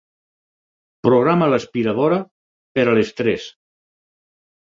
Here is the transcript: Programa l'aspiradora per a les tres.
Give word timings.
Programa 1.07 1.49
l'aspiradora 1.51 2.17
per 2.77 2.85
a 2.93 2.97
les 3.01 3.13
tres. 3.21 3.45